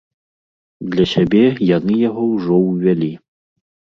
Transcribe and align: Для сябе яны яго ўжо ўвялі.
Для 0.93 1.05
сябе 1.13 1.43
яны 1.77 1.93
яго 2.09 2.23
ўжо 2.35 2.55
ўвялі. 2.69 3.13